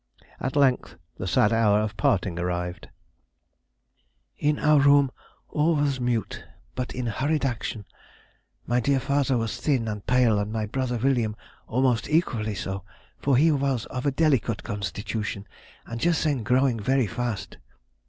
[0.39, 2.89] At length the sad hour of parting arrived:—
[4.35, 5.11] "In our room
[5.47, 6.43] all was mute
[6.73, 7.85] but in hurried action;
[8.65, 11.35] my dear father was thin and pale, and my brother William
[11.67, 12.83] almost equally so,
[13.19, 15.45] for he was of a delicate constitution
[15.85, 17.57] and just then growing very fast.